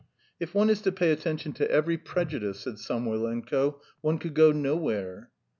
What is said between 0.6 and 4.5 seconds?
is to pay attention to every prejudice," said Samoylenko, "one could